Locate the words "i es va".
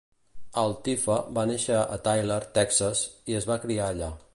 3.35-3.63